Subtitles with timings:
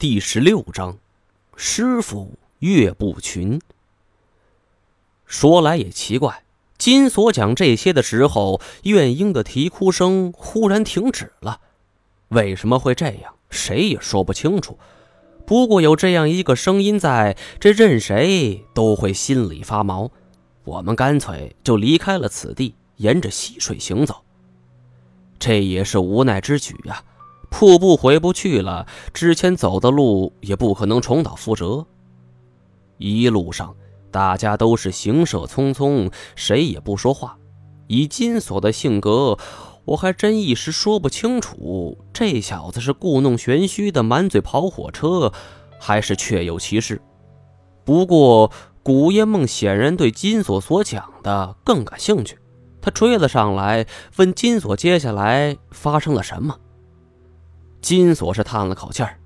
[0.00, 0.96] 第十六章，
[1.56, 3.60] 师傅岳不群。
[5.26, 6.42] 说来也奇怪，
[6.78, 11.60] 金锁讲这些的时候，怨婴的啼哭声忽然停止了。
[12.28, 13.34] 为什么会这样？
[13.50, 14.78] 谁也说不清楚。
[15.44, 20.10] 不过有这样一个声音在，这任谁都会心里发毛。
[20.64, 24.24] 我们干脆就离开了此地，沿着溪水行走。
[25.38, 27.04] 这也是无奈之举呀。
[27.50, 31.84] 瀑布回不去了，之前走的路也不可能重蹈覆辙。
[32.96, 33.74] 一路上，
[34.10, 37.36] 大家都是行色匆匆，谁也不说话。
[37.88, 39.36] 以金锁的性格，
[39.84, 45.32] 我还真一时说不清楚，这小子是故弄玄虚的满嘴跑火车，
[45.78, 47.02] 还是确有其事。
[47.84, 52.38] 不过，古烟梦显然对金锁所讲的更感兴趣，
[52.80, 56.56] 他追了上来，问金锁接下来发生了什么。
[57.80, 59.16] 金锁是叹了口气儿，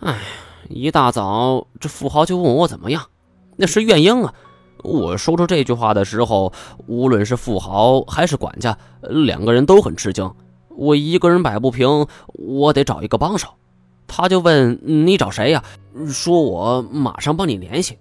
[0.00, 0.20] 哎，
[0.68, 3.08] 一大早这富豪就问我怎么样，
[3.56, 4.34] 那是怨婴啊！
[4.82, 6.52] 我说出这句话的时候，
[6.86, 10.30] 无论是富豪还是管家，两个人都很吃惊。
[10.68, 13.48] 我一个人摆不平，我得找一个帮手。
[14.06, 15.64] 他就问你找谁呀？
[16.06, 17.98] 说我马上帮你联系。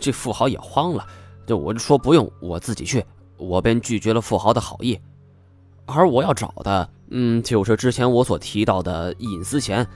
[0.00, 1.06] 这富豪也慌了，
[1.46, 3.04] 就我就说不用，我自己去。
[3.36, 4.98] 我便拒绝了富豪的好意，
[5.84, 6.88] 而我要找的。
[7.08, 9.86] 嗯，就是之前我所提到的尹思贤，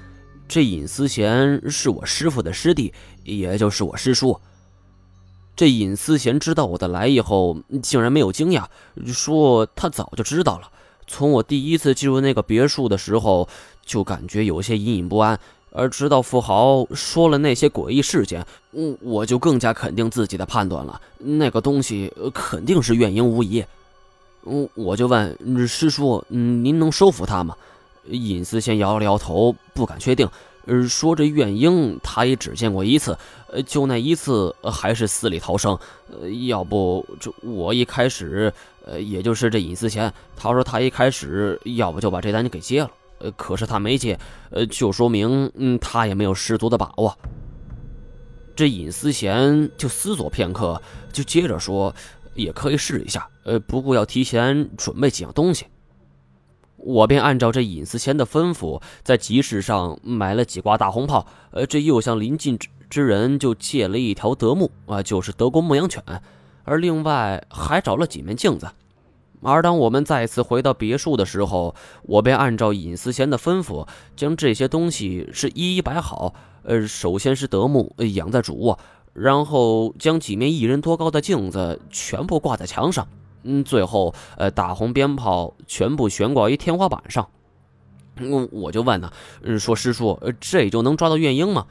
[0.48, 2.92] 这尹思贤是我师傅的师弟，
[3.24, 4.40] 也就是我师叔。
[5.56, 8.64] 这尹思贤知道我的来意后，竟然没有惊讶，
[9.06, 10.70] 说他早就知道了。
[11.06, 13.48] 从我第一次进入那个别墅的时候，
[13.84, 15.38] 就感觉有些隐隐不安，
[15.72, 23.64] 而直到富豪说了那些诡异事件，嗯，我就更加肯定自己的判断了，那个东西肯定是怨婴无疑。
[24.42, 25.36] 我我就问
[25.68, 27.54] 师叔，您能收服他吗？
[28.08, 30.28] 尹思贤摇了摇头，不敢确定。
[30.66, 33.16] 呃，说这怨婴他也只见过一次，
[33.50, 35.78] 呃，就那一次还是死里逃生。
[36.10, 38.52] 呃，要不这我一开始，
[38.84, 44.18] 呃，也就是这尹思贤，他说他一开始要不就把这单给接了，呃，可是他没接，
[44.50, 47.16] 呃，就说明嗯他也没有十足的把握。
[48.54, 50.80] 这尹思贤就思索片刻，
[51.12, 51.94] 就接着说。
[52.40, 55.66] 也可以试一下，呃，不过要提前准备几样东西。
[56.76, 66.02] 我便按照这尹思贤的吩咐，在集市上买了几挂大红炮，呃，这又向邻近之之人就借了一条德牧啊，就是德国牧羊犬，
[66.64, 68.66] 而另外还找了几面镜子。
[69.42, 73.86] 而当我们再次回到别墅的时候，我便按照尹思贤的吩咐，
[74.16, 76.34] 将这些东西是一一摆好。
[76.62, 78.78] 呃，首先是德牧养在主卧。
[79.12, 83.08] 然后将几面一人多高的镜子全部挂在墙上，
[83.42, 87.28] 嗯，最后，呃，大红鞭炮全部悬挂于天花板上。
[88.20, 89.10] 我我就问呢，
[89.58, 91.66] 说师叔，这就能抓到怨婴吗？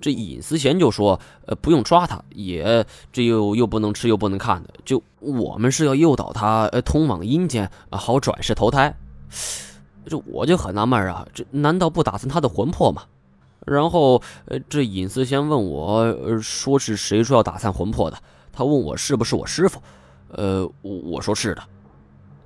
[0.00, 8.94] 这尹思贤就说，呃，不用抓他，也这又又不能吃又不能看的，就我们是要诱导他，呃，通往阴间，好转世投胎。
[10.06, 13.04] 这我就很纳闷啊，这难道不打算他的魂魄吗？
[13.64, 18.18] 然后，呃，这尹思贤问我，说是谁说要打散魂魄的？
[18.52, 19.82] 他问我是不是我师傅？
[20.28, 21.62] 呃，我说是的。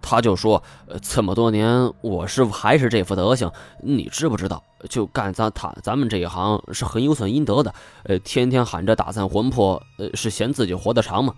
[0.01, 3.51] 他就说，呃，这么多年，我师傅还是这副德行，
[3.83, 4.63] 你知不知道？
[4.89, 7.75] 就干咱他咱们这一行是很有损阴德的。
[8.05, 11.35] 呃，天天喊着打散魂魄，呃，是嫌自己活得长吗？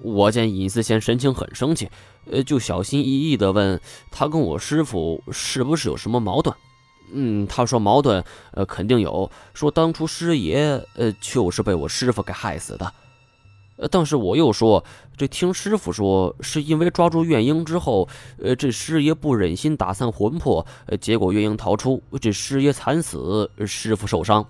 [0.00, 1.90] 我见尹思贤神情很生气，
[2.30, 3.80] 呃，就小心翼翼地问
[4.10, 6.56] 他，跟我师傅是不是有什么矛盾？
[7.12, 9.30] 嗯，他说矛盾，呃，肯定有。
[9.54, 12.92] 说当初师爷，呃，就是被我师傅给害死的。
[13.76, 14.84] 呃，但是我又说，
[15.16, 18.08] 这听师傅说，是因为抓住怨婴之后，
[18.38, 24.46] 呃，这师爷不忍心打散魂魄，呃，结果怨婴逃出，这师爷惨死，师傅受伤。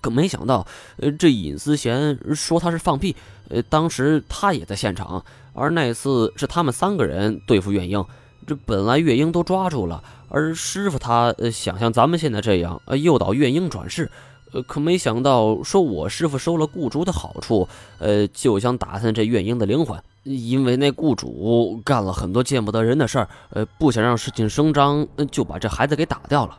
[0.00, 0.66] 可没想到，
[0.98, 3.16] 呃，这尹思贤说他是放屁。
[3.48, 5.24] 呃，当时他也在现场，
[5.54, 8.04] 而那次是他们三个人对付怨婴。
[8.46, 14.10] 这本来月英都抓住了，而师傅他呃想像咱们现在这样呃诱导月英转世，
[14.52, 17.66] 呃可没想到说我师傅收了雇主的好处，
[17.98, 26.58] 呃就想打探这月英的灵魂，因为那雇主干了很多见不得人的事儿，呃不想让事情声张，就把这孩子给打掉了，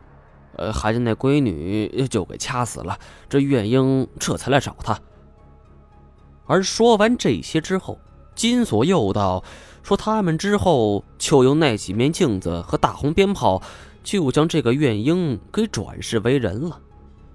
[0.55, 2.97] 呃孩子那闺女就给掐死了，
[3.29, 4.99] 这月英这才来找他。
[6.47, 7.99] 而说完这些之后，
[8.33, 9.43] 金锁又道。
[9.85, 13.61] 说他们之后就用那几面镜子和大红鞭炮，
[14.03, 16.81] 就将这个怨婴给转世为人了。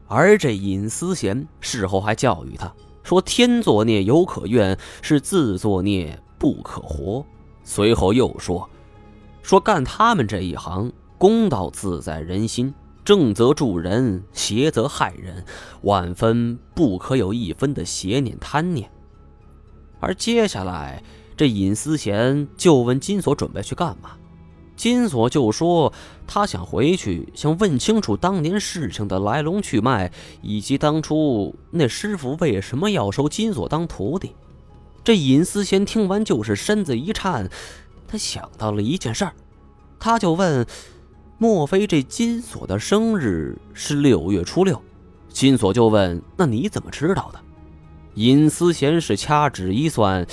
[0.09, 2.75] 而这尹思贤事后还教育他
[3.05, 7.25] 说：“天作孽犹可怨，是自作孽不可活。”
[7.63, 8.69] 随后又说
[9.43, 12.75] ：“说干他们这一行，公道自在人心。
[13.05, 15.45] 正则助人，邪则害人，
[15.83, 18.91] 万分不可有一分的邪念贪念。
[20.01, 21.03] 而接下来，
[21.41, 24.11] 这尹思贤就问金锁准备去干嘛。
[24.77, 25.91] 金锁就说
[26.27, 34.33] 他想回去，想问清楚当年事情的来龙去脉，以及当初那师傅为什么要收金锁当徒弟。
[35.03, 37.49] 这尹思贤听完就是身子一颤，
[38.07, 39.33] 他想到了一件事儿，
[39.99, 40.67] 他就问。
[41.39, 44.79] 莫非这金锁的生日是六月初六？
[45.31, 47.41] 金锁就问：“那你怎么知道的？”
[48.17, 50.27] 尹思贤是掐指一算，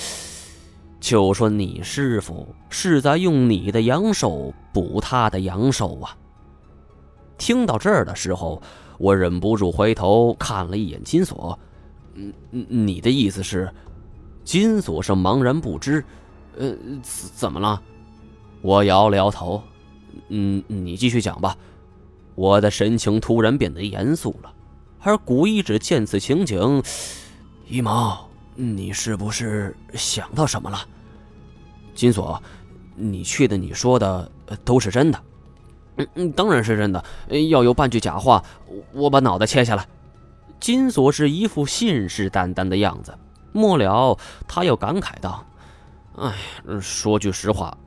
[1.00, 6.16] 就说：“你师傅是在用你的阳寿补他的阳寿啊。”
[7.38, 8.60] 听到这儿的时候，
[8.98, 11.58] 我忍不住回头看了一眼金锁。
[12.14, 13.72] 嗯，你的意思是？
[14.44, 16.04] 金锁是茫然不知。
[16.56, 17.80] 呃，怎么了？
[18.60, 19.62] 我摇了摇头。
[20.28, 21.56] 嗯，你继续讲吧。
[22.34, 24.52] 我的神情突然变得严肃了，
[25.00, 26.82] 而古一指见此情景，
[27.68, 28.27] 一毛，
[28.60, 30.78] 你是不是想到什么了？
[31.94, 32.42] 金锁，
[32.96, 34.28] 你去的你说的
[34.64, 35.22] 都是真的？
[35.98, 37.04] 嗯嗯，当然是真的。
[37.50, 38.42] 要有半句假话，
[38.92, 39.86] 我把脑袋切下来。
[40.58, 43.16] 金锁是一副信誓旦旦的样子，
[43.52, 44.18] 末了
[44.48, 45.46] 他又感慨道。
[46.16, 46.34] 哎，
[46.80, 47.78] 说句实话，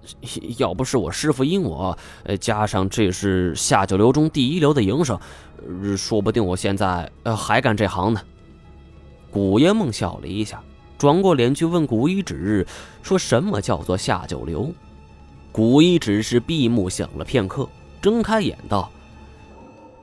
[0.57, 1.97] 要不是我师傅因我，
[2.39, 5.19] 加上这是下九流中第一流的营生，
[5.97, 8.21] 说不定我现在还干这行呢。
[9.31, 10.61] 古爷梦笑了一下，
[10.97, 12.67] 转过脸去问古一指
[13.01, 14.71] ：“说什么叫做下九流？”
[15.51, 17.67] 古一指是闭目想了片刻，
[18.01, 18.91] 睁开眼道：“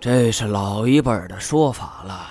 [0.00, 2.26] 这是老一辈的说法了，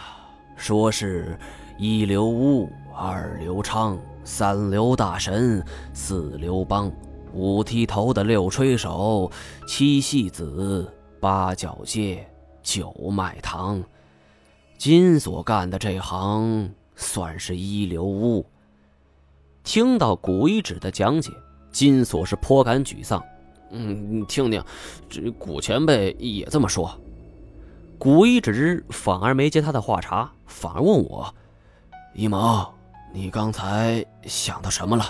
[0.55, 1.37] 说是
[1.77, 3.97] 一流武，二流昌。”
[4.29, 6.91] 三流大神，四流帮，
[7.31, 9.31] 五剃头的六吹手，
[9.65, 12.27] 七戏子，八角街，
[12.61, 13.81] 九卖糖。
[14.77, 18.45] 金所干的这行算是一流屋。
[19.63, 21.31] 听到古一指的讲解，
[21.71, 23.23] 金锁是颇感沮丧。
[23.71, 24.61] 嗯，你听听，
[25.07, 26.93] 这古前辈也这么说。
[27.97, 31.33] 古一指反而没接他的话茬，反而问我
[32.13, 32.73] ：“一毛。”
[33.13, 35.05] 你刚才想到什么了？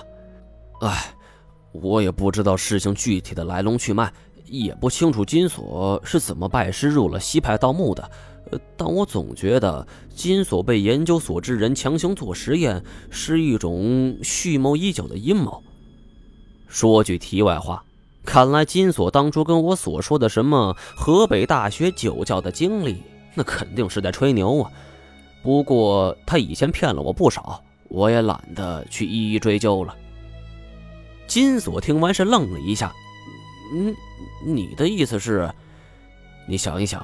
[0.82, 1.16] 哎，
[1.72, 4.14] 我也不知道事情具体的来龙去脉，
[4.46, 8.12] 也不清楚金锁是怎么拜师入了西派盗墓的。
[8.76, 15.64] 但我总觉得金锁被研究所之人强行做实验，是一种蓄谋已久的阴谋。
[16.68, 17.84] 说句题外话，
[18.26, 23.04] 看来金锁当初跟我所说的什么河北大学酒窖的经历，
[23.36, 24.72] 那肯定是在吹牛啊。
[25.44, 27.64] 不过他以前骗了我不少。
[27.90, 29.96] 我也懒得去一一追究了。
[31.26, 32.94] 金锁听完是愣了一下，
[33.74, 33.96] 嗯，
[34.46, 35.50] 你的意思是，
[36.50, 37.02] 你想一想，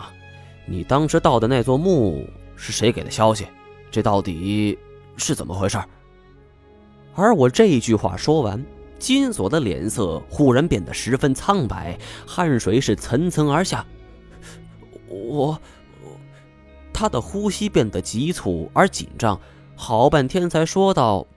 [0.65, 3.47] 你当时盗的那座墓是谁给的消息？
[3.91, 4.77] 这到底
[5.17, 5.77] 是怎么回事？
[7.15, 8.63] 而我这一句话说完，
[8.97, 13.85] 金锁的脸色忽然变得十分苍白，汗水是层层而下。
[15.07, 15.59] 我，
[16.91, 19.39] 他的呼吸变得急促而紧张。
[19.75, 21.27] 好半天才说道：“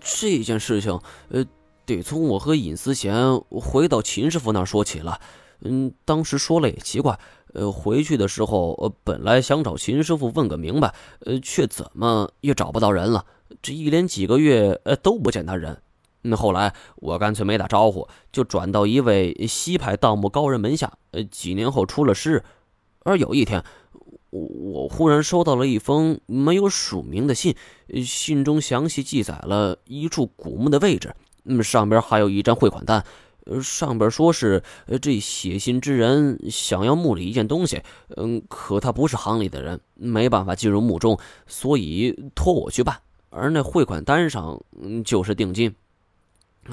[0.00, 0.98] 这件事情，
[1.28, 1.44] 呃，
[1.84, 5.20] 得从我和尹思贤回到秦师傅那儿说起了。
[5.60, 7.18] 嗯，当时说了也奇怪，
[7.54, 13.24] 呃，回去的时候，呃，本来想找秦师傅问个明白，呃，却怎么也找不到人了。
[13.62, 15.80] 这一连几个月，呃，都不见他人。
[16.22, 20.92] 那后来我干脆没打招呼，就转到一位西派盗墓高人门下。
[21.12, 22.44] 呃，几年后出了师，
[23.04, 23.62] 而有一天。”
[24.30, 27.56] 我忽然收到了一封没有署名的信，
[28.04, 31.14] 信中详细记载了一处古墓的位置，
[31.44, 33.02] 嗯，上边还有一张汇款单，
[33.62, 34.62] 上边说是
[35.00, 37.82] 这写信之人想要墓里一件东西，
[38.16, 43.00] 嗯，可他不是行里的人，没办法进入墓中，所以托我去办，
[43.30, 44.60] 而那汇款单上
[45.04, 45.74] 就是定金。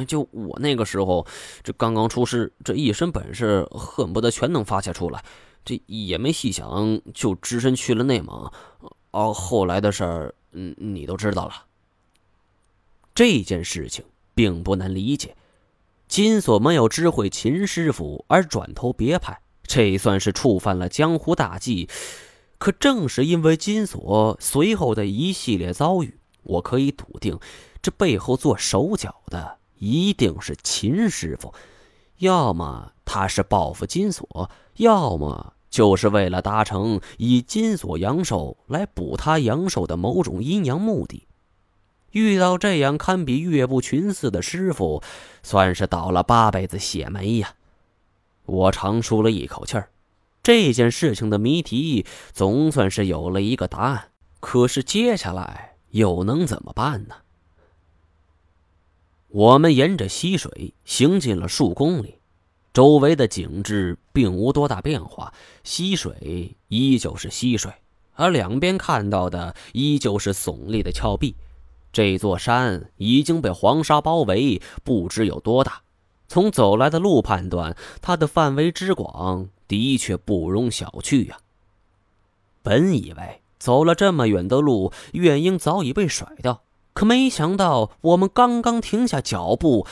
[0.07, 1.27] 就我那个时候，
[1.61, 5.23] 这刚刚出师，这一身本事恨不得全能发泄出来。
[5.63, 8.51] 这也没细想，就只身去了内蒙。
[9.11, 11.53] 哦，后来的事儿，嗯，你都知道了。
[13.13, 14.03] 这件事情
[14.33, 15.35] 并不难理解。
[16.13, 21.89] 金锁没有知会秦师傅而转投别派，这算是触犯了江湖大忌。
[22.59, 27.39] 可正是因为金锁随后的一系列遭遇，我可以笃定，
[27.81, 31.51] 这背后做手脚的一定是秦师傅。
[32.19, 41.27] 要么他是报复金锁，要么就是为了达成以金锁阳寿来补他阳寿的某种阴阳目的。
[42.13, 45.03] 遇到这样堪比岳不群似的师傅，
[45.43, 47.55] 算是倒了八辈子血霉呀！
[48.45, 49.89] 我长舒了一口气儿。
[50.41, 54.09] 这件事情的谜题总算是有了一个答案。
[54.39, 57.15] 可是接下来又能怎么办呢？
[59.29, 62.19] 我们沿着溪水行进了数公里，
[62.73, 67.71] 周围的景致并无多大变化，溪水依旧是溪水，
[68.13, 71.33] 而两边看到的依旧是耸立的峭壁。
[71.93, 75.83] 这座山已经被黄沙包围，不知有多大。
[76.27, 81.37] 从走来的路判断，它的范围之广，的确不容小觑呀。
[82.63, 89.85] 本以为走了这么远的路，怨婴早已被甩掉，可没想到，我们刚刚停下脚步，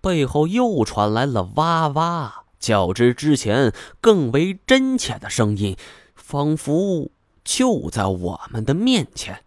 [0.00, 5.76] 背后又传来了哇哇，较之之前更为真切的声音，
[6.16, 7.10] 仿佛
[7.44, 9.43] 就在我们的面前。